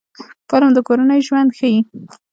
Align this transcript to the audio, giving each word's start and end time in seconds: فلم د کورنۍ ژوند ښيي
فلم 0.49 0.69
د 0.75 0.79
کورنۍ 0.87 1.19
ژوند 1.27 1.49
ښيي 1.57 1.79